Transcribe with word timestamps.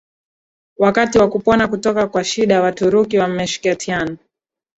wakati 0.77 1.17
wa 1.17 1.27
kupona 1.29 1.67
kutoka 1.67 2.07
kwa 2.07 2.23
shida 2.23 2.61
Waturuki 2.61 3.17
wa 3.17 3.27
Meskhetian 3.27 4.17